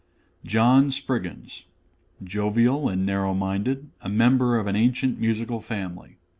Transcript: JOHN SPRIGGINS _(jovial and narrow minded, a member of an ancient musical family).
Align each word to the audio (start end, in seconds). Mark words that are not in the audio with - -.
JOHN 0.43 0.89
SPRIGGINS 0.89 1.65
_(jovial 2.23 2.91
and 2.91 3.05
narrow 3.05 3.35
minded, 3.35 3.91
a 4.01 4.09
member 4.09 4.57
of 4.57 4.65
an 4.65 4.75
ancient 4.75 5.19
musical 5.19 5.59
family). 5.61 6.17